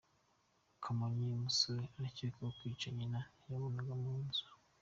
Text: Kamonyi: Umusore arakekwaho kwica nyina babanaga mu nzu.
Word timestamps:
Kamonyi: 0.83 1.25
Umusore 1.37 1.83
arakekwaho 1.97 2.53
kwica 2.57 2.87
nyina 2.97 3.19
babanaga 3.47 3.93
mu 4.01 4.13
nzu. 4.25 4.47